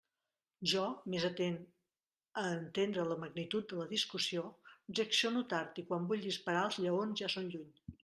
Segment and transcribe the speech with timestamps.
[0.69, 1.59] Jo, més atent
[2.43, 4.47] a entendre la magnitud de la discussió,
[5.01, 7.99] reacciono tard i quan vull disparar els lleons ja són lluny.